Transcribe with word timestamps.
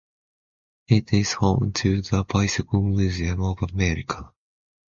It 0.87 1.13
is 1.13 1.33
home 1.33 1.73
to 1.73 2.01
the 2.01 2.23
Bicycle 2.23 2.81
Museum 2.81 3.43
of 3.43 3.59
America. 3.71 4.33